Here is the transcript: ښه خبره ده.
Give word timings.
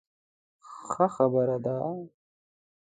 ښه 0.89 1.05
خبره 1.15 1.55
ده. 1.65 1.75